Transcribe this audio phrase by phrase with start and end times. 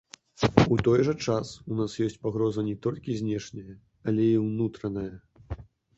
[0.75, 3.77] У той жа час у нас ёсць пагроза не толькі знешняя,
[4.13, 5.15] але і ўнутраная.